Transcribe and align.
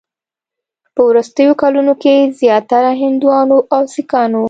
په 0.95 1.01
وروستیو 1.09 1.51
کلونو 1.61 1.93
کې 2.01 2.15
زیاتره 2.39 2.91
هندوانو 3.01 3.57
او 3.75 3.81
سیکانو 3.93 4.39